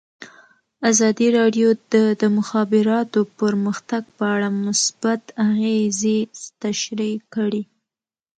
ازادي 0.89 1.27
راډیو 1.37 1.69
د 1.93 1.95
د 2.21 2.23
مخابراتو 2.37 3.19
پرمختګ 3.39 4.03
په 4.17 4.23
اړه 4.35 4.47
مثبت 4.65 5.21
اغېزې 5.49 6.19
تشریح 6.63 7.17
کړي. 7.35 7.63